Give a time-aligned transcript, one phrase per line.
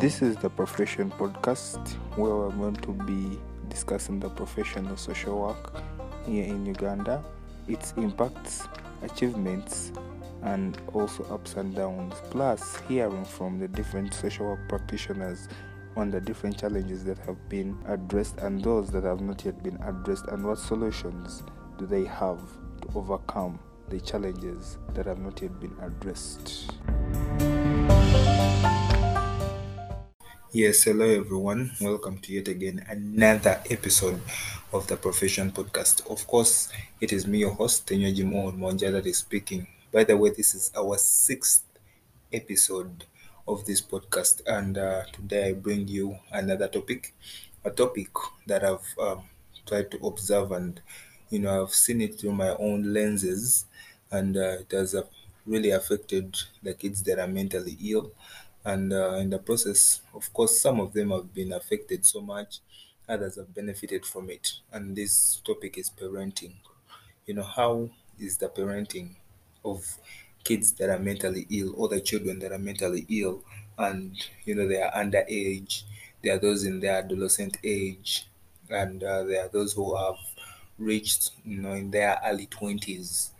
[0.00, 3.38] This is the Profession Podcast where we're going to be
[3.68, 5.74] discussing the profession of social work
[6.24, 7.22] here in Uganda,
[7.68, 8.66] its impacts,
[9.02, 9.92] achievements,
[10.40, 12.14] and also ups and downs.
[12.30, 15.50] Plus, hearing from the different social work practitioners
[15.96, 19.76] on the different challenges that have been addressed and those that have not yet been
[19.82, 21.42] addressed, and what solutions
[21.78, 22.40] do they have
[22.80, 23.58] to overcome
[23.90, 26.72] the challenges that have not yet been addressed.
[30.52, 31.70] Yes, hello everyone.
[31.80, 34.20] Welcome to yet again another episode
[34.72, 36.10] of the Profession Podcast.
[36.10, 39.68] Of course, it is me, your host, Tenyoji Mohon Monja, that is speaking.
[39.92, 41.62] By the way, this is our sixth
[42.32, 43.04] episode
[43.46, 47.14] of this podcast, and uh, today I bring you another topic,
[47.64, 48.08] a topic
[48.48, 49.22] that I've um,
[49.66, 50.80] tried to observe and
[51.30, 53.66] you know I've seen it through my own lenses,
[54.10, 55.02] and uh, it has uh,
[55.46, 58.10] really affected the kids that are mentally ill
[58.64, 62.60] and uh, in the process of course some of them have been affected so much
[63.08, 64.60] others have benefited from it.
[64.70, 66.54] And this topic is parenting.
[67.26, 69.16] You know how is the parenting
[69.64, 69.98] of
[70.44, 73.44] kids that are mentally ill or the children that are mentally ill?
[73.78, 75.82] And you know they are underage
[76.22, 78.26] there are those in their adolescent age
[78.68, 80.16] and uh, there are those who have
[80.78, 83.30] reached you know in their early 20s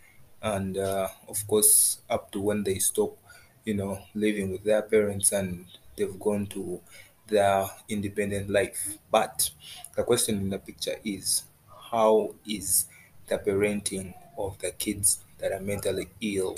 [0.43, 3.17] and uh, of course up to when they stop
[3.65, 5.67] you know living with their parents and
[5.97, 6.81] they've gone to
[7.29, 8.99] their independent life.
[9.11, 9.51] But
[9.95, 11.45] the question in the picture is
[11.93, 12.87] how is
[13.29, 16.55] the parenting of the kids that are mentally ill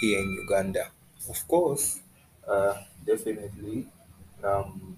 [0.00, 0.90] here in uganda?
[1.28, 2.00] Of course
[2.46, 3.86] uh, definitely
[4.42, 4.96] um,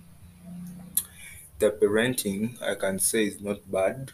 [1.59, 4.13] the parenting I can say is not bad,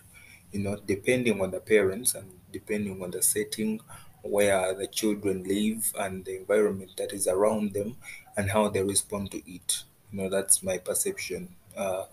[0.53, 3.81] you know, depending on the parents and depending on the setting
[4.27, 7.97] where the children live and the environment that is around them
[8.37, 9.83] and how they respond to it.
[10.13, 11.57] You know, that's my perception.
[11.77, 12.05] Uh,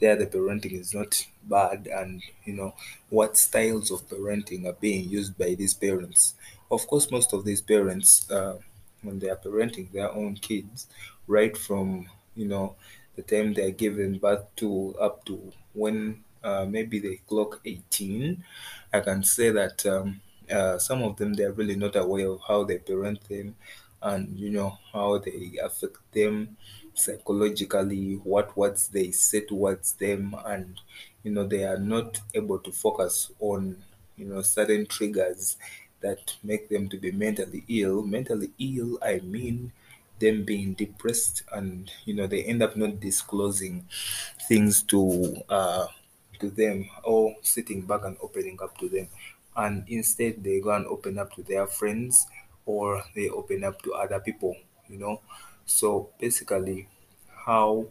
[0.00, 2.74] there, the parenting is not bad, and you know,
[3.08, 6.34] what styles of parenting are being used by these parents.
[6.70, 8.58] Of course, most of these parents, uh,
[9.02, 10.88] when they are parenting their own kids,
[11.26, 12.74] right from you know
[13.16, 18.42] the time they're given birth to up to when uh, maybe they clock 18
[18.92, 20.20] i can say that um,
[20.52, 23.56] uh, some of them they're really not aware of how they parent them
[24.02, 26.56] and you know how they affect them
[26.94, 30.80] psychologically what words they say towards them and
[31.22, 33.82] you know they are not able to focus on
[34.16, 35.56] you know certain triggers
[36.00, 38.02] that make them to be mentally ill.
[38.02, 39.72] Mentally ill i mean
[40.18, 43.86] them being depressed and you know they end up not disclosing
[44.48, 45.86] things to uh
[46.38, 49.08] to them or sitting back and opening up to them
[49.56, 52.26] and instead they go and open up to their friends
[52.66, 54.56] or they open up to other people
[54.88, 55.20] you know.
[55.66, 56.88] So basically
[57.46, 57.86] how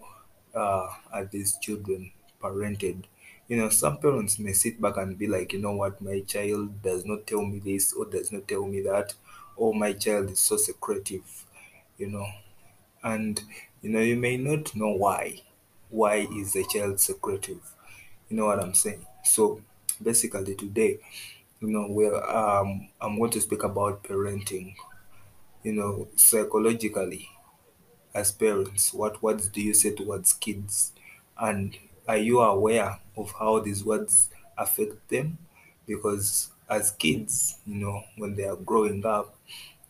[0.55, 2.11] uh, are these children
[2.41, 3.03] parented?
[3.47, 6.01] You know some parents may sit back and be like you know what?
[6.01, 9.13] My child does not tell me this or does not tell me that.
[9.57, 11.45] Or my child is so secretive
[11.97, 12.27] you know.
[13.03, 13.41] And
[13.81, 15.41] you know you may not know why.
[15.89, 17.61] Why is the child secretive?
[18.29, 19.05] You know what i'm saying?
[19.23, 19.61] So
[20.01, 20.99] basically today
[21.61, 24.75] you know where um i'm going to speak about parenting
[25.63, 27.29] you know psychologically
[28.13, 30.93] as parents what words do you say towards kids?
[31.39, 31.77] And
[32.07, 35.37] are you aware of how these words affect them?
[35.87, 39.35] Because as kids you know when they are growing up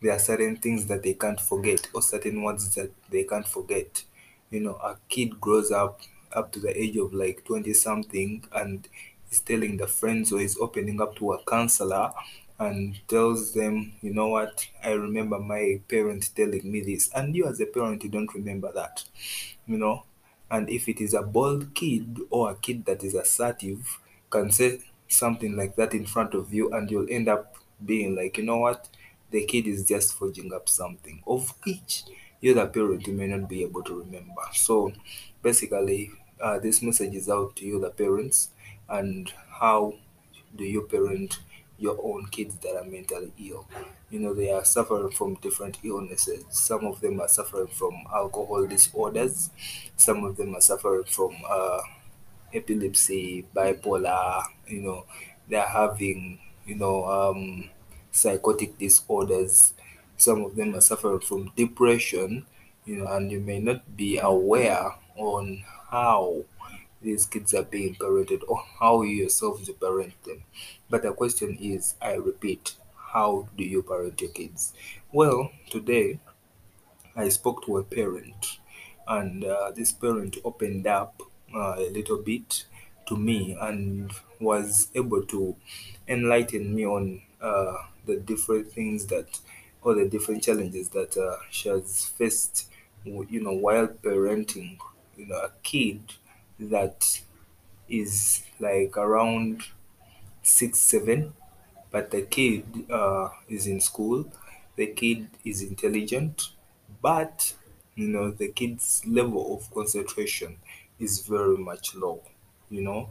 [0.01, 4.03] there are certain things that they can't forget or certain words that they can't forget.
[4.49, 6.01] You know a kid grows up
[6.33, 8.87] up to the age of like 20 something and
[9.31, 12.11] is telling the friends or is opening up to a counselor
[12.59, 14.67] and tells them you know what?
[14.83, 17.09] I remember my parent telling me this.
[17.15, 19.03] And you as a parent you don't remember that
[19.67, 20.03] you know?
[20.49, 23.99] And if it is a bold kid or a kid that is assertive
[24.29, 28.37] can say something like that in front of you and you'll end up being like
[28.37, 28.89] you know what?
[29.31, 32.03] The kid is just forging up something of which
[32.41, 34.41] you the parent you may not be able to remember.
[34.53, 34.91] So
[35.41, 36.11] basically
[36.41, 38.49] uh, this message is out to you the parents
[38.91, 39.95] and how
[40.55, 41.39] do you parent
[41.79, 43.67] your own kids that are mentally ill?
[44.09, 46.45] You know they are suffering from different illnesses.
[46.49, 49.49] Some of them are suffering from alcohol disorders.
[49.97, 51.79] Some of them are suffering from uh,
[52.53, 55.05] epilepsy, bipolar, you know,
[55.47, 57.69] they're having, you know, um,
[58.11, 59.73] psychotic disorders.
[60.17, 62.45] Some of them are suffering from depression,
[62.85, 66.43] you know, and you may not be aware on how
[67.01, 70.43] these kids are being parented or how you yourself to parent them.
[70.89, 72.75] But the question is, I repeat,
[73.13, 74.73] how do you parent your kids?
[75.11, 76.19] Well, today
[77.15, 78.59] I spoke to a parent
[79.07, 81.21] and uh, this parent opened up
[81.53, 82.65] uh, a little bit
[83.07, 85.55] to me and was able to
[86.07, 87.75] enlighten me on uh,
[88.05, 89.39] the different things that
[89.81, 92.69] or the different challenges that uh, she has faced
[93.03, 94.77] you know while parenting
[95.17, 96.01] you know a kid
[96.69, 97.21] that
[97.89, 99.63] is like around
[100.43, 101.33] six seven
[101.91, 104.25] but the kid uh, is in school.
[104.77, 106.51] The kid is intelligent
[107.01, 107.53] but
[107.95, 110.57] you know the kid's level of concentration
[110.99, 112.21] is very much low
[112.69, 113.09] you know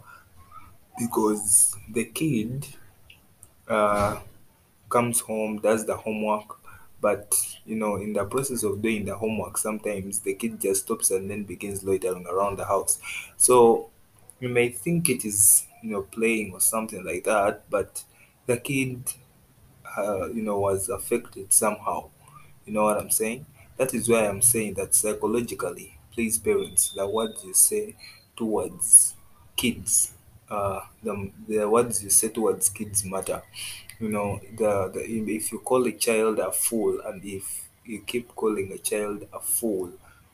[0.98, 2.66] because the kid
[3.68, 4.20] uh,
[4.88, 6.59] comes home does the homework
[7.00, 11.10] but you know in the process of doing the homework sometimes the kid just stops
[11.10, 12.98] and then begins loitering around the house.
[13.36, 13.90] So
[14.40, 18.02] you may think it is you know playing or something like that but
[18.46, 19.02] the kid
[19.96, 22.10] uh, you know was affected somehow.
[22.66, 23.46] You know what i'm saying?
[23.76, 27.96] That is why i'm saying that psychologically please parents the words you say
[28.36, 29.14] towards
[29.56, 30.12] kids
[30.50, 33.42] uh the, the words you say towards kids matter
[34.00, 35.00] you know the, the
[35.36, 39.40] if you call a child a fool and if you keep calling a child a
[39.40, 39.92] fool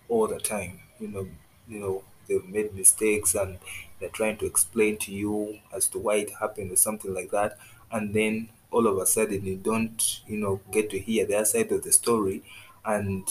[0.08, 1.26] all the time you know
[1.68, 3.58] you know they've made mistakes and
[4.00, 7.58] they're trying to explain to you as to why it happened or something like that
[7.92, 11.70] and then all of a sudden you don't you know get to hear their side
[11.72, 12.42] of the story.
[12.84, 13.26] And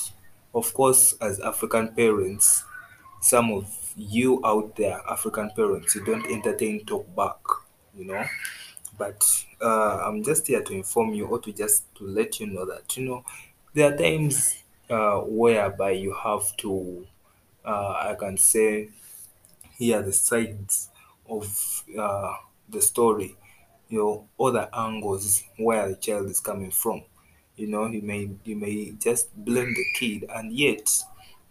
[0.53, 2.63] of course as african parents
[3.21, 3.67] some of
[3.97, 7.37] you out there african parents you don't entertain talk back
[7.97, 8.25] you know
[8.97, 12.65] but uh, i'm just here to inform you or to just to let you know
[12.65, 13.23] that you know
[13.73, 17.05] there are times uh, whereby you have to
[17.65, 18.89] uh, i can say
[19.77, 20.89] hear the sides
[21.29, 22.33] of uh,
[22.69, 23.35] the story,
[23.89, 27.03] you know, other angles where the child is coming from.
[27.55, 30.89] You know, you may you may just blame the kid, and yet,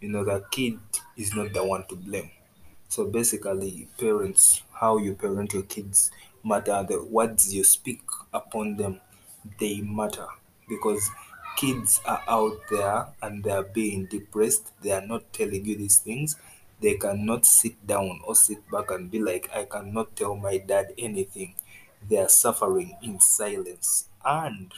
[0.01, 0.79] you know, the kid
[1.17, 2.31] is not the one to blame.
[2.89, 6.11] So basically, parents, how you parent your kids
[6.45, 6.85] matter.
[6.89, 8.03] The words you speak
[8.33, 9.01] upon them,
[9.59, 10.27] they matter
[10.69, 11.09] because
[11.57, 14.73] kids are out there and they are being depressed.
[14.83, 16.37] They are not telling you these things.
[16.81, 20.93] They cannot sit down or sit back and be like, I cannot tell my dad
[20.99, 21.55] anything.
[22.09, 24.07] They are suffering in silence.
[24.25, 24.73] And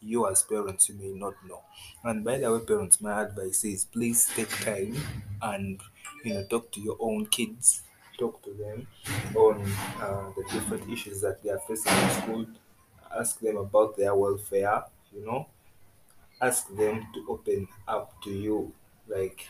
[0.00, 1.62] you as parents you may not know
[2.04, 4.94] and by the way parents my advice is please take time
[5.42, 5.80] and
[6.24, 7.82] you know talk to your own kids
[8.18, 8.86] talk to them
[9.34, 9.62] on
[10.00, 12.46] uh, the different issues that they are facing in school
[13.18, 15.46] ask them about their welfare you know
[16.40, 18.72] ask them to open up to you
[19.08, 19.48] like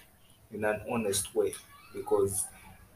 [0.52, 1.52] in an honest way
[1.94, 2.46] because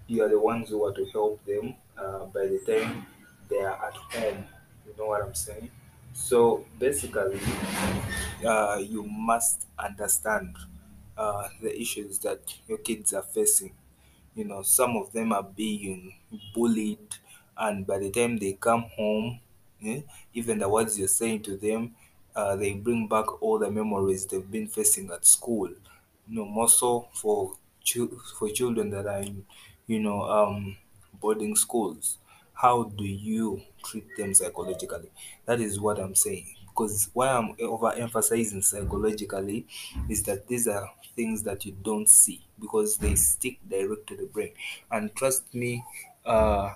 [0.06, 3.06] you are the ones who are to help them uh, by the time
[3.48, 4.46] they are at home
[4.86, 5.70] you know what i'm saying
[6.12, 7.40] so basically
[8.44, 10.56] uh, you must understand
[11.16, 13.72] uh, the issues that your kids are facing.
[14.40, 16.14] You know, some of them are being
[16.54, 17.08] bullied,
[17.56, 19.40] and by the time they come home,
[19.84, 20.02] eh,
[20.34, 21.94] even the words you're saying to them,
[22.34, 25.68] uh, they bring back all the memories they've been facing at school.
[26.28, 27.56] You know, more so for
[28.38, 29.44] for children that are in,
[29.86, 30.76] you know, um,
[31.20, 32.18] boarding schools.
[32.54, 35.10] How do you treat them psychologically?
[35.46, 36.46] That is what I'm saying.
[36.66, 39.66] Because why I'm overemphasizing psychologically
[40.08, 44.26] is that these are things that you don't see because they stick direct to the
[44.26, 44.52] brain.
[44.90, 45.84] And trust me,
[46.24, 46.74] uh,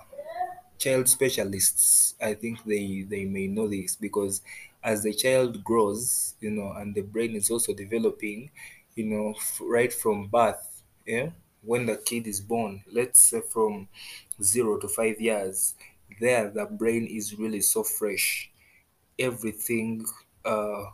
[0.77, 4.41] child specialists i think they they may know this because
[4.83, 8.49] as the child grows you know and the brain is also developing
[8.95, 11.29] you know f- right from birth yeah
[11.61, 13.87] when the kid is born let's say from
[14.41, 15.75] 0 to 5 years
[16.19, 18.51] there the brain is really so fresh
[19.19, 20.05] everything
[20.45, 20.85] uh,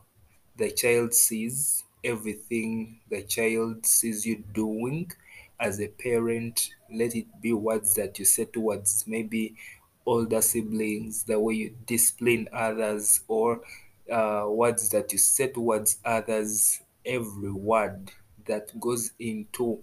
[0.58, 5.12] the child sees, everything the child sees you doing
[5.60, 9.56] as a parent, let it be words that you say towards maybe
[10.06, 13.62] older siblings, the way you discipline others, or
[14.12, 18.12] uh, words that you say towards others, every word
[18.46, 19.80] that goes into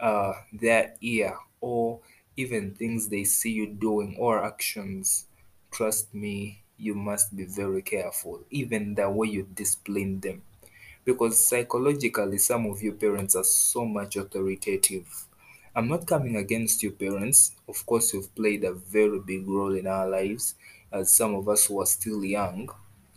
[0.00, 2.00] uh, their ear, or
[2.36, 5.26] even things they see you doing or actions
[5.70, 10.42] Trust me, you must be very careful, even the way you discipline them.
[11.08, 15.08] Because psychologically, some of you parents are so much authoritative.
[15.74, 17.52] I'm not coming against you, parents.
[17.66, 20.54] Of course, you've played a very big role in our lives,
[20.92, 22.68] as some of us who are still young,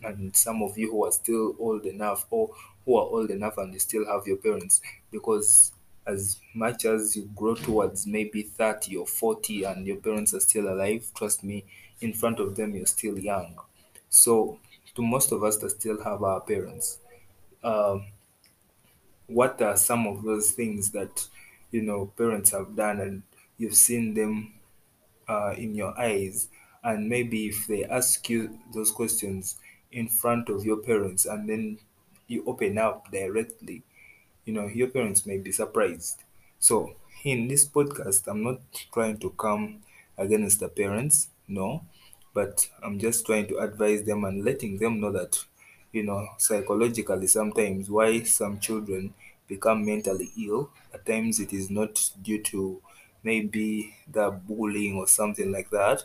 [0.02, 2.54] and some of you who are still old enough, or
[2.86, 4.80] who are old enough and you still have your parents.
[5.10, 5.72] Because
[6.06, 10.72] as much as you grow towards maybe 30 or 40 and your parents are still
[10.72, 11.66] alive, trust me,
[12.00, 13.54] in front of them you're still young.
[14.08, 14.60] So,
[14.94, 16.96] to most of us that still have our parents,
[17.64, 18.06] um,
[19.26, 21.26] what are some of those things that
[21.70, 23.22] you know parents have done and
[23.58, 24.52] you've seen them
[25.28, 26.48] uh, in your eyes?
[26.84, 29.56] And maybe if they ask you those questions
[29.92, 31.78] in front of your parents and then
[32.26, 33.82] you open up directly
[34.44, 36.22] you know your parents may be surprised.
[36.58, 38.60] So in this podcast i'm not
[38.92, 39.80] trying to come
[40.18, 41.84] against the parents no
[42.34, 45.44] but i'm just trying to advise them and letting them know that
[45.92, 49.12] you know psychologically sometimes why some children
[49.48, 52.80] become mentally ill at times it is not due to
[53.22, 56.02] maybe the bullying or something like that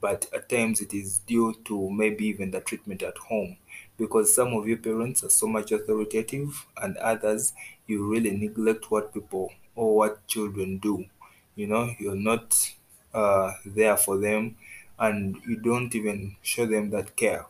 [0.00, 3.56] but at times it is due to maybe even the treatment at home.
[3.96, 7.54] Because some of your parents are so much authoritative and others
[7.86, 11.06] you really neglect what people or what children do.
[11.54, 12.74] You know you're not
[13.14, 14.56] uh, there for them
[14.98, 17.46] and you don't even show them that care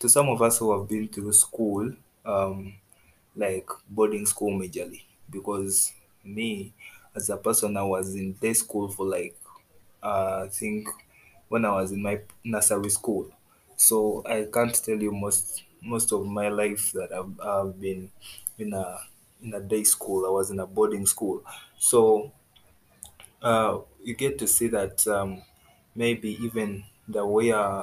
[0.00, 1.92] to some of us who have been through school
[2.24, 2.74] um,
[3.36, 5.92] like boarding school majorly because
[6.24, 6.72] me
[7.14, 9.36] as a person i was in day school for like
[10.02, 10.88] uh, I think
[11.48, 13.30] when I was in my nursery school.
[13.76, 18.10] So I can't tell you most most of my life that I've, I've been
[18.58, 18.98] in a
[19.42, 20.26] in a day school.
[20.26, 21.42] I was in a boarding school.
[21.78, 22.32] So
[23.42, 25.42] uh, you get to see that um,
[25.94, 27.82] maybe even the way uh,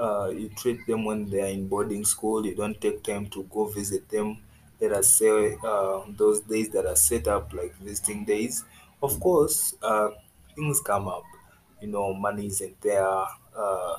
[0.00, 3.44] uh, you treat them when they are in boarding school, you don't take time to
[3.44, 4.38] go visit them.
[4.80, 8.64] Let us say uh, those days that are set up like visiting days.
[9.02, 10.10] Of course, uh,
[10.54, 11.24] things come up.
[11.80, 13.24] You know, money isn't there.
[13.56, 13.96] Uh,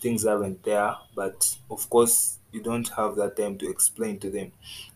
[0.00, 4.52] things aren't there but of course you don't have that time to explain to them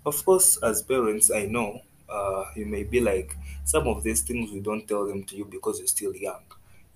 [0.06, 4.50] of course as parents i know uh, you may be like some of these things
[4.52, 6.42] we don't tell them to you because you're still young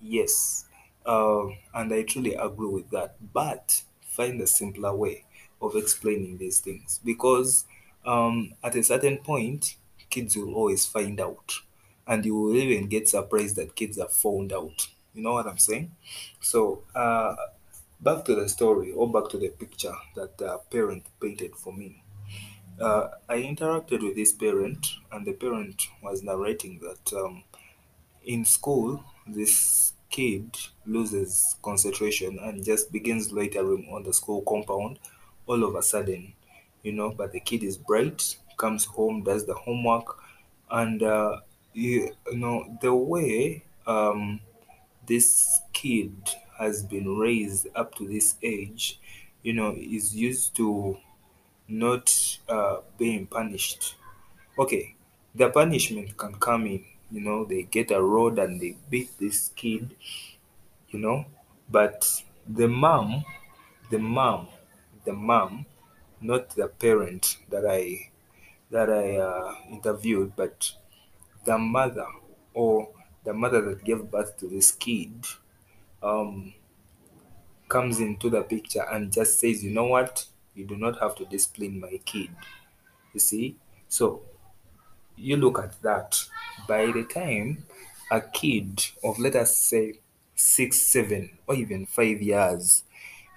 [0.01, 0.65] yes
[1.07, 3.15] um, and i truly agree with that.
[3.33, 5.25] But find a simpler way
[5.61, 6.99] of explaining these things.
[7.03, 7.65] Because
[8.05, 9.75] um, at a certain point
[10.09, 11.53] kids will always find out.
[12.07, 14.87] And you will even get surprised that kids have found out.
[15.13, 15.91] You know what i'm saying?
[16.41, 17.35] So uh,
[17.99, 22.03] Back to the story or back to the picture that the parent painted for me.
[22.79, 27.43] Uh, I interacted with this parent, and the parent was narrating that um,
[28.25, 30.57] in school, this kid
[30.87, 34.97] loses concentration and just begins loitering on the school compound
[35.45, 36.33] all of a sudden,
[36.81, 37.11] you know.
[37.11, 40.17] But the kid is bright, comes home, does the homework,
[40.71, 41.41] and uh,
[41.73, 44.39] you, you know the way um,
[45.05, 46.15] this kid
[46.57, 48.99] has been raised up to this age,
[49.43, 50.97] you know, is used to
[51.67, 53.93] not uh, being punished.
[54.57, 54.95] Okay,
[55.35, 59.51] the punishment can come in, you know, they get a rod and they beat this
[59.55, 59.95] kid,
[60.89, 61.25] you know,
[61.69, 63.23] but the mom,
[63.89, 64.47] the mom,
[65.05, 65.65] the mom,
[66.21, 68.11] not the parent that I
[68.71, 70.71] that I uh, interviewed, but
[71.45, 72.07] the mother
[72.53, 72.89] or
[73.23, 75.25] the mother that gave birth to this kid
[76.03, 76.53] um,
[77.67, 81.25] comes into the picture and just says, you know what, you do not have to
[81.25, 82.29] discipline my kid.
[83.13, 83.55] You see?
[83.87, 84.21] So
[85.17, 86.23] you look at that.
[86.67, 87.63] By the time
[88.11, 89.99] a kid of let us say
[90.35, 92.83] six, seven, or even five years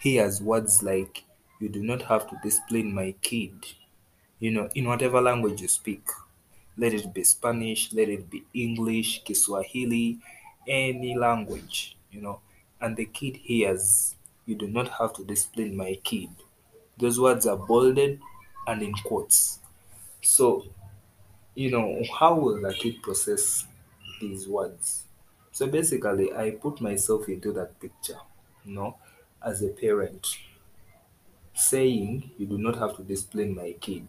[0.00, 1.24] hears words like,
[1.60, 3.52] you do not have to discipline my kid,
[4.38, 6.08] you know, in whatever language you speak.
[6.76, 10.18] Let it be Spanish, let it be English, Kiswahili,
[10.66, 12.40] any language, you know.
[12.80, 14.14] And the kid hears,
[14.46, 16.30] You do not have to discipline my kid.
[16.98, 18.20] Those words are bolded
[18.66, 19.58] and in quotes.
[20.22, 20.66] So,
[21.60, 23.66] you know, how will the kid process
[24.20, 25.04] these words?
[25.52, 28.18] So basically, I put myself into that picture,
[28.64, 28.96] you know,
[29.44, 30.26] as a parent
[31.54, 34.08] saying, You do not have to discipline my kid.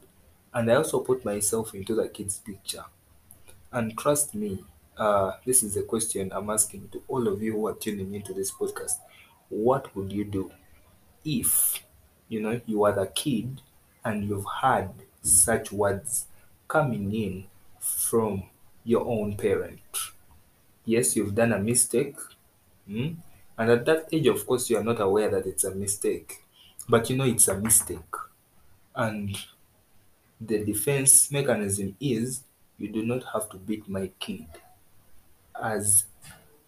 [0.53, 2.86] And I also put myself into the kid's picture.
[3.72, 4.63] And trust me,
[4.98, 8.34] uh, this is a question I'm asking to all of you who are tuning into
[8.34, 9.00] this podcast.
[9.50, 10.51] What would you do
[11.25, 11.84] if
[12.29, 13.62] you know you are the kid
[14.05, 14.91] and you've heard
[15.22, 16.27] such words
[16.72, 17.46] coming in
[17.80, 18.44] from
[18.86, 19.82] your own parent?
[20.86, 22.16] Yes, you've done a mistake.
[22.88, 23.16] hmm?
[23.58, 26.44] And at that age, of course, you are not aware that it's a mistake.
[26.88, 28.13] But you know it's a mistake.
[28.96, 29.38] And
[30.40, 32.44] the defense mechanism is
[32.78, 34.48] you do not have to beat my kid
[35.62, 36.06] as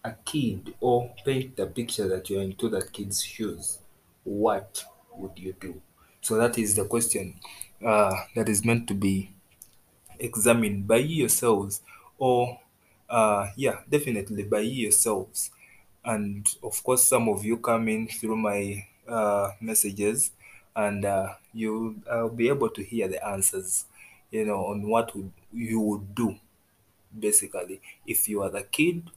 [0.03, 3.79] a kid or paint the picture that you're into that kid's shoes
[4.24, 5.81] what would you do
[6.22, 7.36] so that is the question
[7.86, 9.32] uh, that is meant to be
[10.20, 11.82] examined by yourselves
[12.17, 12.60] or
[13.10, 15.51] uh, yeah definitely by yourselves
[16.05, 20.32] and of course some of you come in through my uh, messages
[20.75, 23.86] and uh, you I'll be able to hear the answers
[24.32, 26.36] you know on what would, you would do
[27.17, 29.10] basically if you are the kid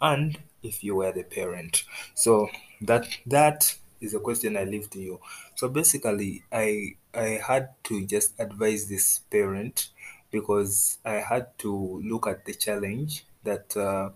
[0.00, 1.84] and if you were the parent.
[2.14, 2.48] So
[2.82, 5.20] that that is a question I leave to you.
[5.56, 9.90] So basically, I I had to just advise this parent
[10.32, 14.10] because I had to look at the challenge that uh,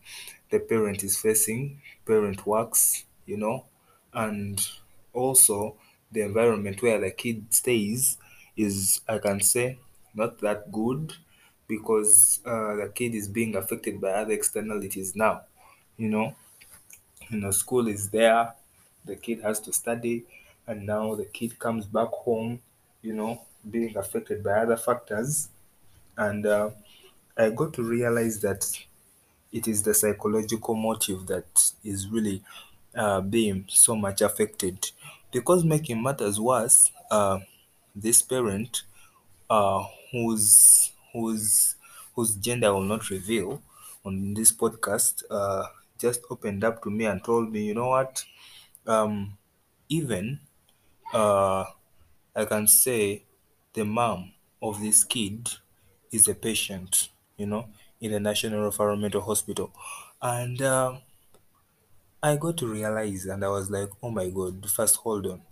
[0.50, 1.80] the parent is facing.
[2.06, 3.66] Parent works, you know,
[4.14, 4.60] and
[5.12, 5.76] also
[6.12, 8.18] the environment where the kid stays
[8.56, 9.78] is, I can say,
[10.14, 11.14] not that good
[11.68, 15.42] because uh, the kid is being affected by other externalities now
[15.98, 16.34] you know
[17.30, 18.54] you know school is there
[19.04, 20.24] the kid has to study
[20.66, 22.60] and now the kid comes back home
[23.02, 25.48] you know being affected by other factors
[26.16, 26.70] and uh,
[27.36, 28.64] i got to realize that
[29.52, 32.42] it is the psychological motive that is really
[32.94, 34.90] uh, being so much affected.
[35.32, 37.40] Because making matters worse uh,
[37.94, 38.82] this parent
[39.50, 41.76] uh, whose whose
[42.14, 43.62] whose gender I will not reveal
[44.04, 45.66] on this podcast uh,
[45.98, 48.24] just opened up to me and told me, you know what,
[48.86, 49.36] um,
[49.88, 50.40] even
[51.12, 51.64] uh,
[52.34, 53.24] I can say
[53.74, 54.32] the mom
[54.62, 55.50] of this kid
[56.12, 57.68] is a patient, you know,
[58.00, 59.72] in the National Environmental Hospital,
[60.22, 60.98] and uh,
[62.22, 65.42] I got to realize, and I was like, oh my god, first hold on,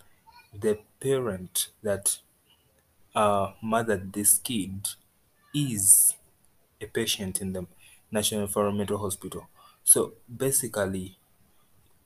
[0.52, 2.18] the parent that
[3.14, 4.88] uh, mothered this kid
[5.54, 6.14] is
[6.80, 7.66] a patient in the
[8.10, 9.48] National Environmental Hospital.
[9.84, 11.18] So basically,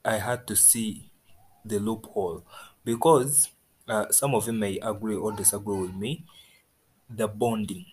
[0.05, 1.11] I had to see
[1.65, 2.43] the loophole
[2.85, 3.49] because
[3.87, 6.25] uh, some of you may agree or disagree with me.
[7.09, 7.85] The bonding,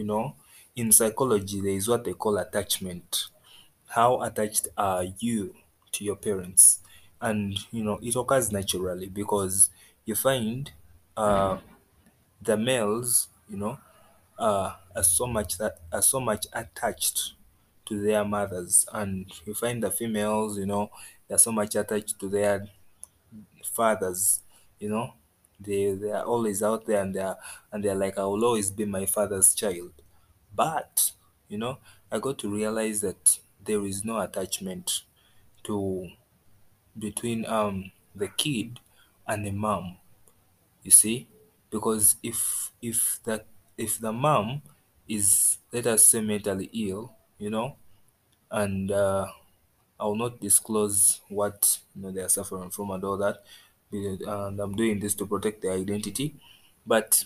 [0.00, 0.36] you know,
[0.76, 3.26] in psychology, there is what they call attachment.
[3.88, 5.54] How attached are you
[5.92, 6.80] to your parents?
[7.20, 9.70] And you know, it occurs naturally because
[10.06, 10.72] you find
[11.16, 11.58] uh,
[12.40, 13.78] the males, you know,
[14.38, 17.34] uh, are so much that are so much attached
[17.86, 20.90] to their mothers, and you find the females, you know,
[21.28, 22.68] they're so much attached to their
[23.64, 24.40] fathers.
[24.78, 25.14] You know,
[25.60, 27.36] they they are always out there, and they're
[27.72, 29.92] and they're like, I will always be my father's child.
[30.54, 31.12] But
[31.48, 31.78] you know,
[32.10, 35.02] I got to realize that there is no attachment
[35.64, 36.10] to
[36.98, 38.80] between um the kid
[39.26, 39.98] and the mom
[40.82, 41.28] you see
[41.70, 43.44] because if if the
[43.76, 44.62] if the mom
[45.08, 47.76] is let us say mentally ill you know
[48.50, 49.26] and uh,
[49.98, 53.44] i will not disclose what you know they are suffering from and all that
[53.92, 56.34] and i'm doing this to protect their identity.
[56.86, 57.24] But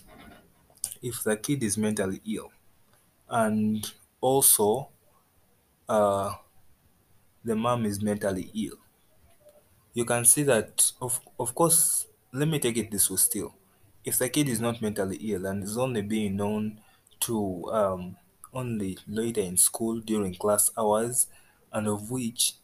[1.03, 2.51] if the kid is mentally ill
[3.29, 4.91] and also
[5.89, 6.35] uh,
[7.45, 8.79] the mom is mentally ill
[9.93, 13.55] you can see that of of course let me take it this way still.
[14.05, 16.81] If the kid is not mentally ill and is only being known
[17.21, 18.17] to um,
[18.53, 21.29] only later in school during class hours
[21.73, 22.55] and of which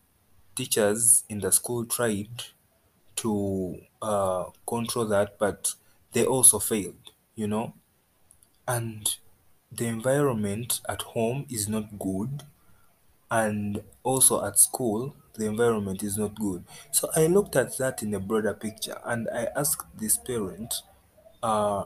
[0.57, 2.29] teachers in the school tried
[3.23, 5.75] to uh, control that but
[6.13, 7.75] they also failed you know?
[8.69, 9.17] And
[9.73, 12.45] the environment at home is not good
[13.31, 16.65] and also at school the environment is not good.
[16.93, 20.75] So i looked at that in a broader picture and i asked this parent
[21.43, 21.85] uh,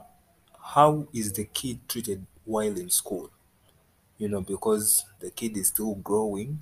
[0.75, 3.31] how is the kid treated while in school?
[4.17, 6.61] You know because the kid is still growing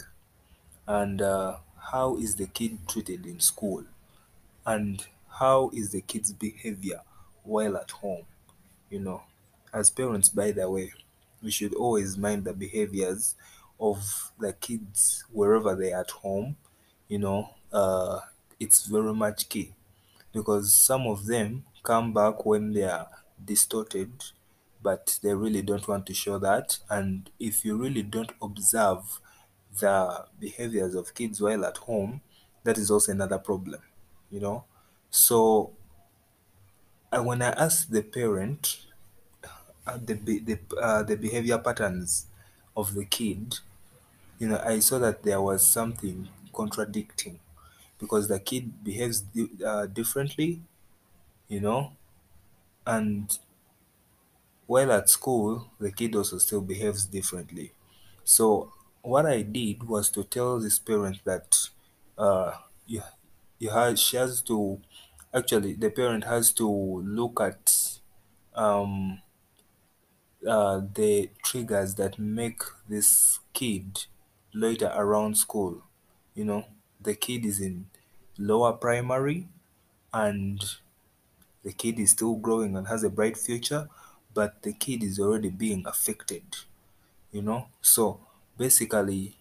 [0.87, 1.57] and uh,
[1.93, 3.85] how is the kid treated in school
[4.65, 5.05] and
[5.39, 7.01] how is the kid's behavior
[7.43, 8.25] while at home
[8.89, 9.23] you know?
[9.73, 10.93] As parents by the way
[11.41, 13.35] we should always mind the behaviors
[13.79, 16.55] of the kids wherever they're at home
[17.07, 17.49] you know?
[17.71, 18.19] Uh,
[18.59, 19.73] it's very much key
[20.31, 23.07] because some of them come back when they are
[23.43, 24.11] distorted
[24.81, 26.77] but they really don't want to show that.
[26.89, 29.21] And if you really don't observe
[29.79, 32.21] the behaviors of kids while at home
[32.63, 33.81] that is also another problem
[34.33, 34.65] you know
[35.11, 35.73] so
[37.13, 38.85] I, when i asked the parent
[39.85, 42.27] uh, the the uh, the behavior patterns
[42.75, 43.59] of the kid,
[44.39, 47.39] you know, I saw that there was something contradicting
[47.99, 50.61] because the kid behaves di- uh, differently,
[51.49, 51.93] you know,
[52.87, 53.37] and
[54.67, 57.71] while at school, the kid also still behaves differently.
[58.23, 61.69] So what I did was to tell this parent that
[62.17, 62.53] uh,
[62.87, 63.01] you,
[63.63, 64.81] you has, she has to
[65.33, 67.99] actually the parent has to look at
[68.55, 69.21] um,
[70.47, 74.05] uh, the triggers that make this kid
[74.53, 75.83] loiter around school.
[76.35, 76.65] You know,
[76.99, 77.87] the kid is in
[78.37, 79.47] lower primary
[80.13, 80.63] and
[81.63, 83.89] the kid is still growing and has a bright future,
[84.33, 86.43] but the kid is already being affected.
[87.31, 88.21] You know, so
[88.57, 89.37] basically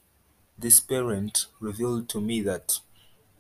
[0.59, 2.81] this parent revealed to me that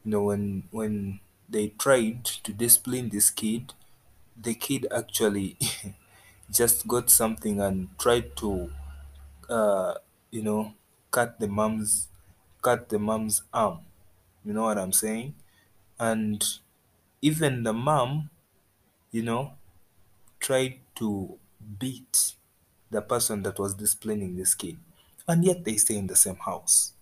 [0.05, 3.75] you know when when they tried to discipline this kid
[4.37, 5.57] the kid actually
[6.51, 8.71] just got something and tried to
[9.49, 9.95] uh
[10.31, 10.75] you know
[11.11, 12.09] cut the mom's
[12.63, 13.81] cut the mom's arm.
[14.45, 15.35] You know what i'm saying?
[15.99, 16.43] And
[17.23, 18.31] even the mom
[19.13, 19.55] you know
[20.41, 21.39] tried to
[21.79, 22.35] beat
[22.91, 24.79] the person that was disciplining this kid.
[25.29, 26.93] And yet they stay in the same house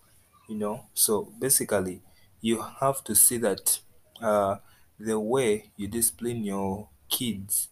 [0.49, 0.87] you know?
[0.95, 2.03] So basically
[2.41, 3.81] you have to see that
[4.23, 4.57] uh,
[4.99, 7.69] the way you discipline your kids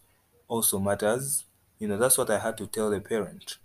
[0.47, 1.45] also matters.
[1.79, 3.57] You know that's what i had to tell the parent.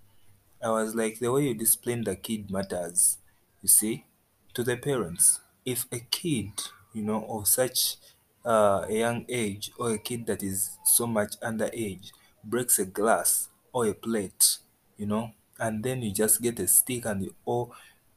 [0.63, 3.19] I was like the way you discipline the kid matters
[3.63, 4.07] you see
[4.55, 5.41] to the parents.
[5.65, 6.53] If a kid
[6.93, 7.97] you know of such
[8.45, 12.13] uh, a young age or a kid that is so much underage
[12.43, 14.59] breaks a glass or a plate
[14.99, 17.71] you know and then you just get a stick and you or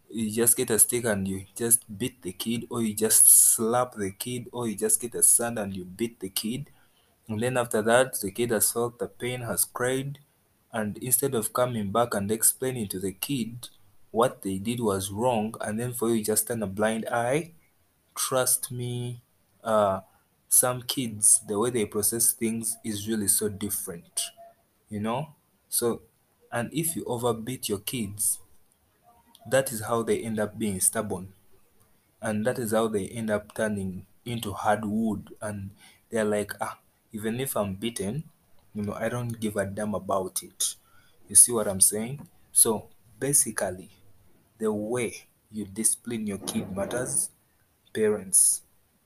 [0.10, 3.94] you just get a stick and you just beat the kid or you just slap
[3.94, 6.70] the kid or you just get a sand and you beat the kid.
[7.28, 10.20] And then after that the kid has felt the pain has cried
[10.72, 13.70] and instead of coming back and explaining to the kid
[14.12, 17.54] what they did was wrong and then for you just turn a blind eye
[18.16, 19.22] trust me
[19.64, 20.02] uh
[20.50, 24.22] some kids the way they process things is really so different
[24.90, 25.36] you know?
[25.70, 26.02] So
[26.52, 28.40] and if you overbeat your kids
[29.50, 31.34] that is how they end up being stubborn.
[32.22, 35.72] And that is how they end up turning into hard wood and
[36.10, 36.78] they're like ah
[37.14, 38.24] even if i'm beaten
[38.74, 40.76] you know i don't give a damn about it.
[41.30, 42.28] You see what i'm saying?
[42.52, 43.90] So basically
[44.58, 47.30] the way you discipline your kid matters.
[47.94, 48.62] Parents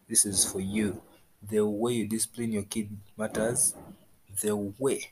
[0.08, 1.02] this is for you.
[1.42, 3.76] The way you discipline your kid matters.
[4.42, 5.12] The way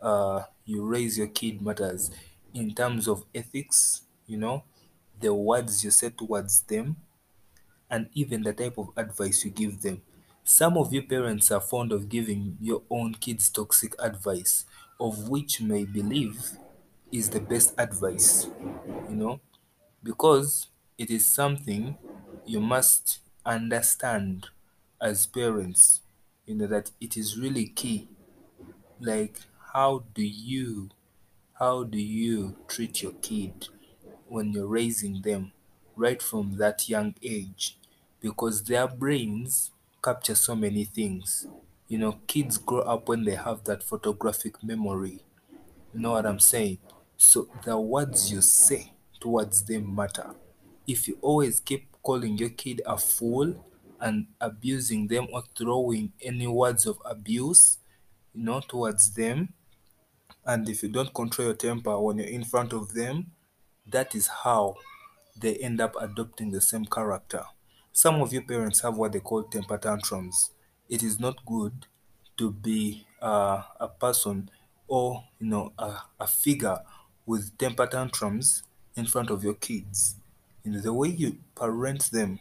[0.00, 2.10] uh, you raise your kid matters.
[2.52, 4.64] In terms of ethics, you know,
[5.20, 6.96] the words you say towards them,
[7.90, 10.02] and even the type of advice you give them.
[10.44, 14.64] Some of you parents are fond of giving your own kids toxic advice,
[15.00, 16.58] of which you may believe
[17.12, 18.46] is the best advice,
[19.08, 19.40] you know,
[20.02, 21.98] because it is something
[22.46, 24.48] you must understand
[25.00, 26.02] as parents,
[26.46, 28.08] you know, that it is really key
[29.00, 29.40] like
[29.74, 30.90] how do you
[31.54, 33.68] how do you treat your kid
[34.34, 35.52] when you're raising them
[35.96, 37.78] right from that young age
[38.20, 41.46] because their brains capture so many things.
[41.88, 45.20] You know kids grow up when they have that photographic memory.
[45.92, 46.78] You know what i'm saying?
[47.16, 50.34] So the words you say towards them matter.
[50.86, 53.64] If you always keep calling your kid a fool
[54.00, 57.78] and abusing them or throwing any words of abuse
[58.34, 59.54] you know towards them
[60.46, 63.32] and if you don't control your temper when you're in front of them
[63.86, 64.76] that is how
[65.36, 67.44] they end up adopting the same character.
[67.92, 70.50] Some of you parents have what they call temper tantrums.
[70.88, 71.86] It is not good
[72.36, 74.50] to be uh, a person
[74.88, 76.78] or you know a, a figure
[77.26, 78.62] with temper tantrums
[78.96, 80.16] in front of your kids.
[80.64, 82.40] You know the way you parent them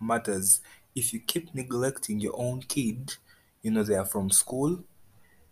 [0.00, 0.60] matters.
[0.94, 3.14] If you keep neglecting your own kid
[3.62, 4.82] you know they are from school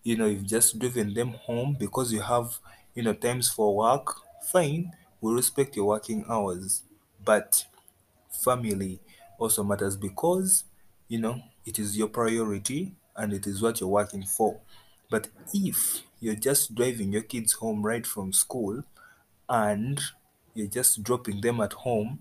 [0.03, 2.59] you know you've just driven them home because you have
[2.95, 6.83] you know times for work fine we respect your working hours
[7.25, 7.65] but
[8.31, 9.01] family
[9.39, 10.65] also matters because
[11.09, 14.61] you know it is your priority and it is what you're working for.
[15.11, 18.85] But if you're just driving your kids home right from school
[19.49, 20.01] and
[20.55, 22.21] you're just dropping them at home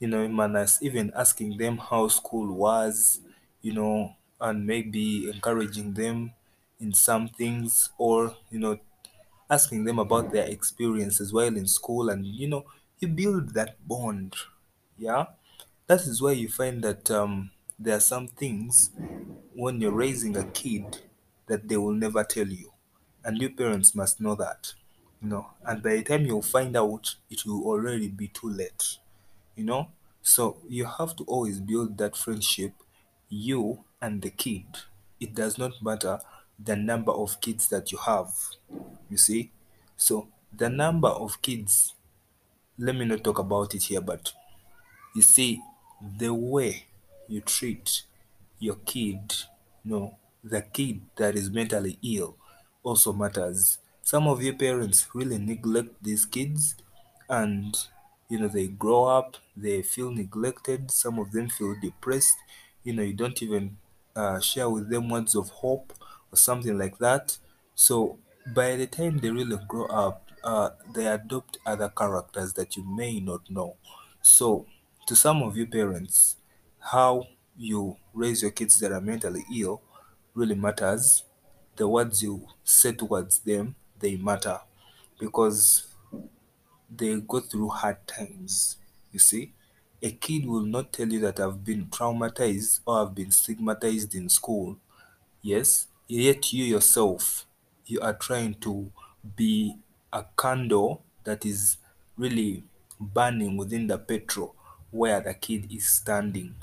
[0.00, 3.20] you know, in manners, even asking them how school was,
[3.62, 6.32] you know, and maybe encouraging them
[6.80, 8.78] in some things or, you know,
[9.50, 12.64] asking them about their experiences while in school and, you know,
[12.98, 14.34] you build that bond.
[14.98, 15.26] Yeah.
[15.86, 18.90] That is why you find that um, there are some things
[19.54, 20.98] when you're raising a kid
[21.46, 22.72] that they will never tell you.
[23.24, 24.74] And you parents must know that,
[25.20, 28.98] you know, and by the time you'll find out, it will already be too late
[29.56, 29.88] you know
[30.22, 32.72] so you have to always build that friendship
[33.28, 34.64] you and the kid
[35.20, 36.20] it does not matter
[36.58, 38.30] the number of kids that you have
[39.10, 39.50] you see?
[39.96, 41.94] So the number of kids
[42.78, 44.32] let me not talk about it here but
[45.14, 45.62] you see
[46.18, 46.86] the way
[47.28, 48.02] you treat
[48.58, 49.34] your kid
[49.84, 52.36] no the kid that is mentally ill
[52.82, 53.78] also matters.
[54.02, 56.76] Some of you parents really neglect these kids
[57.28, 57.76] and
[58.28, 62.36] you know they grow up they feel neglected some of them feel depressed.
[62.84, 63.76] You know you don't even
[64.16, 65.92] uh, share with them words of hope
[66.34, 67.38] something like that
[67.74, 68.18] so
[68.54, 73.18] by the time they really grow up uh, they adopt other characters that you may
[73.18, 73.76] not know.
[74.22, 74.66] So,
[75.08, 76.36] to some of you parents,
[76.78, 79.82] how you raise your kids that are mentally ill
[80.34, 81.24] really matters.
[81.74, 84.60] The words you say towards them, they matter
[85.18, 85.92] because
[86.90, 88.76] they go through hard times.
[89.12, 89.52] You see,
[90.02, 94.28] a kid will not tell you that I've been traumatized or I've been stigmatized in
[94.28, 94.76] school.
[95.42, 97.46] Yes, yet you yourself,
[97.86, 98.90] you are trying to
[99.36, 99.76] be
[100.12, 101.78] a candle that is
[102.16, 102.64] really
[103.00, 104.54] burning within the petrol
[104.90, 106.54] where the kid is standing.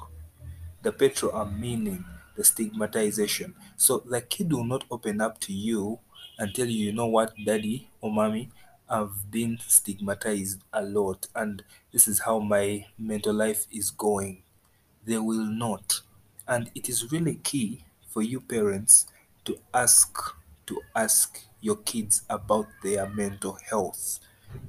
[0.83, 2.05] The petrol are meaning
[2.35, 3.55] the stigmatization.
[3.77, 5.99] So the kid will not open up to you
[6.55, 8.51] tell you, you know what, daddy or mommy,
[8.89, 14.43] I've been stigmatized a lot and this is how my mental life is going.
[15.05, 16.01] They will not.
[16.47, 19.07] And it is really key for you parents
[19.45, 20.17] to ask
[20.67, 24.19] to ask your kids about their mental health.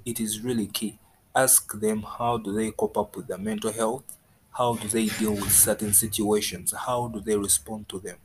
[0.04, 0.98] It is really key.
[1.34, 4.04] Ask them how do they cope up with their mental health?
[4.52, 6.72] How do they deal with certain situations?
[6.86, 8.18] How do they respond to them?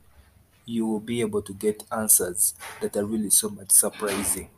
[0.65, 4.49] You will be able to get answers that are really so much surprising.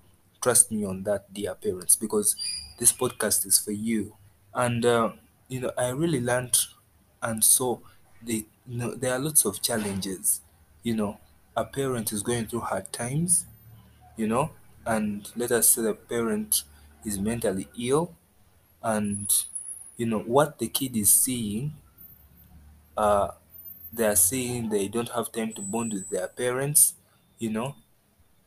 [0.42, 2.36] Trust me on that, dear parents, because
[2.78, 4.16] this podcast is for you.
[4.54, 5.14] And uh,
[5.48, 6.58] you know, I really learned
[7.22, 7.82] and so
[8.22, 10.42] the you know there are lots of challenges.
[10.84, 11.20] You know,
[11.56, 13.46] a parent is going through hard times,
[14.18, 14.52] you know,
[14.86, 16.64] and let us say the parent
[17.06, 18.16] is mentally ill
[18.84, 19.46] and
[19.98, 21.74] you know what the kid is seeing
[22.98, 23.30] uh
[23.92, 26.96] they are seeing they don't have time to bond with their parents
[27.40, 27.76] you know.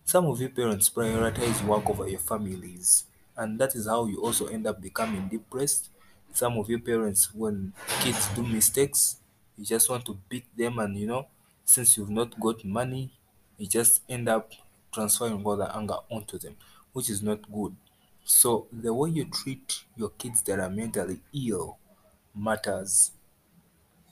[0.05, 3.05] Some of you parents prioritize work over your families
[3.37, 5.91] and that is how you also end up becoming depressed.
[6.35, 9.19] Some of you parents when kids do mistakes
[9.59, 11.27] you just want to beat them and you know
[11.67, 13.13] since you've not got money
[13.59, 14.53] you just end up
[14.93, 16.57] transferring all the anger onto them
[16.95, 17.77] which is not good
[18.25, 21.79] so the way you treat your kids that are mentally ill
[22.35, 23.13] matters.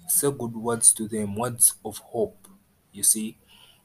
[0.08, 2.48] Say good words to them, words of hope,
[2.92, 3.36] you see,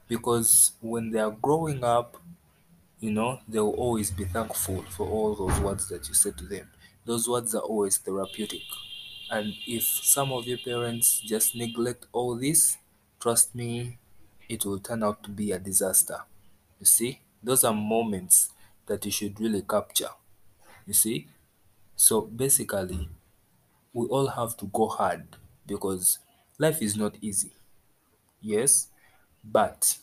[0.07, 2.17] because when they are growing up,
[2.99, 6.45] you know, they will always be thankful for all those words that you said to
[6.45, 6.69] them.
[7.05, 8.63] Those words are always therapeutic.
[9.31, 12.77] And if some of your parents just neglect all this,
[13.19, 13.97] trust me,
[14.47, 16.21] it will turn out to be a disaster.
[16.79, 18.51] You see, those are moments
[18.87, 20.09] that you should really capture.
[20.87, 21.27] You see,
[21.95, 23.09] so basically,
[23.93, 26.19] we all have to go hard because
[26.59, 27.51] life is not easy.
[28.41, 28.89] Yes,
[29.43, 29.97] but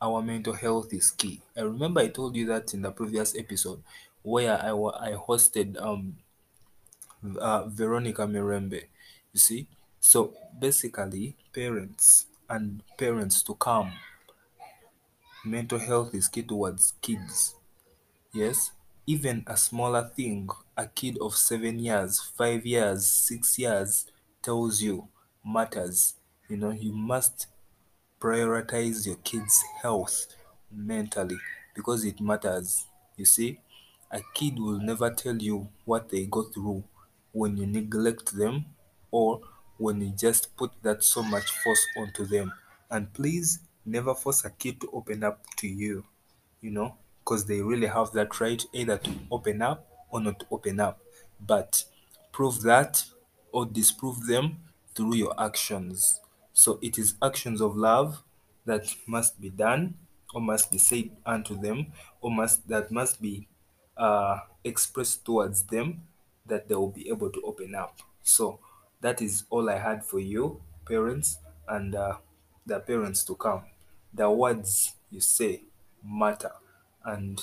[0.00, 1.42] our mental health is key.
[1.56, 3.82] I remember I told you that in the previous episode
[4.22, 6.18] where I, I hosted um
[7.40, 8.84] uh, Veronica Mirembe.
[9.32, 9.66] You see,
[10.00, 13.92] so basically, parents and parents to come,
[15.44, 17.54] mental health is key towards kids.
[18.32, 18.72] Yes,
[19.06, 24.06] even a smaller thing a kid of seven years, five years, six years
[24.42, 25.08] tells you
[25.44, 26.14] matters.
[26.48, 27.46] You know, you must
[28.20, 30.26] prioritize your kids' health
[30.70, 31.38] mentally
[31.74, 32.86] because it matters.
[33.16, 33.60] You see,
[34.10, 36.84] a kid will never tell you what they go through
[37.32, 38.66] when you neglect them
[39.10, 39.40] or
[39.78, 42.52] when you just put that so much force onto them.
[42.90, 46.04] And please never force a kid to open up to you
[46.62, 50.46] you know, because they really have that right either to open up or not to
[50.50, 51.00] open up.
[51.44, 51.84] But
[52.30, 53.04] prove that
[53.50, 54.60] or disprove them
[54.94, 56.20] through your actions.
[56.54, 58.22] So it is actions of love
[58.64, 59.94] that must be done
[60.32, 61.88] or must be said unto them
[62.20, 63.48] or must that must be
[63.96, 66.02] uh, expressed towards them
[66.46, 67.98] that they will be able to open up.
[68.22, 68.60] So
[69.02, 71.38] that is all I had for you, parents,
[71.68, 72.16] and uh,
[72.64, 73.62] the parents to come.
[74.14, 75.64] The words you say
[76.02, 76.52] matter,
[77.04, 77.40] and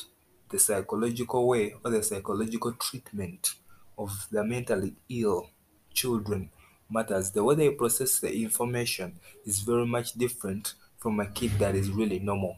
[0.50, 3.56] the psychological way or the psychological treatment
[3.98, 5.50] of the mentally ill
[5.94, 6.50] children
[6.90, 7.32] matters.
[7.32, 11.92] The way they process the information is very much different from a kid that is
[11.92, 12.58] really normal.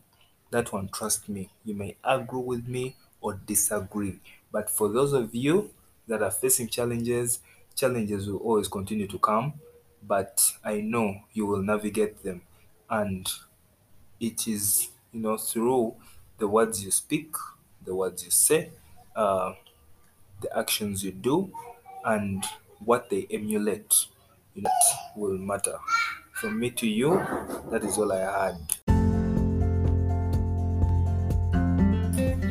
[0.51, 4.19] That one, trust me, you may agree with me or disagree.
[4.51, 5.71] But for those of you
[6.07, 7.39] that are facing challenges,
[7.75, 9.53] challenges will always continue to come,
[10.07, 12.41] but I know you will navigate them.
[12.89, 13.27] And
[14.19, 15.95] it is, you know, through
[16.37, 17.33] the words you speak,
[17.85, 18.71] the words you say,
[19.15, 19.53] uh,
[20.41, 21.51] the actions you do,
[22.05, 22.43] and
[22.83, 24.07] what they emulate,
[24.55, 24.69] you know,
[25.15, 25.77] will matter.
[26.33, 27.11] From me to you,
[27.69, 28.57] that is all I had.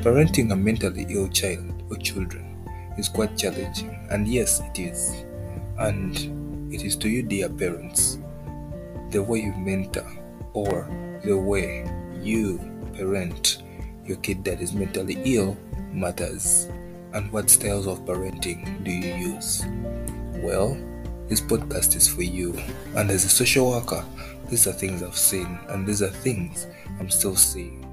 [0.02, 2.49] Parenting a mentally ill child or children
[3.00, 5.24] is quite challenging, and yes, it is.
[5.78, 8.18] And it is to you, dear parents,
[9.10, 10.06] the way you mentor
[10.52, 10.86] or
[11.24, 12.60] the way you
[12.92, 13.62] parent
[14.04, 15.56] your kid that is mentally ill
[15.92, 16.68] matters.
[17.14, 19.64] And what styles of parenting do you use?
[20.44, 20.76] Well,
[21.26, 22.52] this podcast is for you.
[22.94, 24.04] And as a social worker,
[24.50, 26.66] these are things I've seen, and these are things
[26.98, 27.86] I'm still seeing.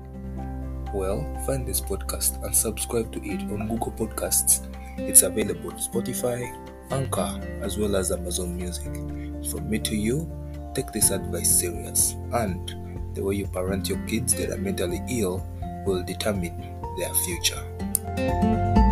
[0.94, 4.68] Well, find this podcast and subscribe to it on Google Podcasts.
[4.98, 6.52] It's available on Spotify,
[6.92, 8.94] Anchor, as well as Amazon Music.
[9.52, 10.30] From me to you,
[10.74, 12.16] take this advice serious.
[12.34, 15.46] And the way you parent your kids that are mentally ill
[15.86, 16.58] will determine
[16.98, 18.87] their future.